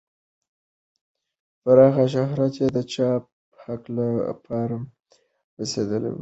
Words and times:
پراخ 1.61 1.95
شهرت 2.13 2.53
یې 2.61 2.67
د 2.75 2.77
چاپ 2.93 3.23
حق 3.63 3.83
له 3.95 4.05
پای 4.45 4.65
ته 4.71 4.75
رسېدو 5.59 5.95
وروسته 5.95 6.11
راغی. 6.11 6.19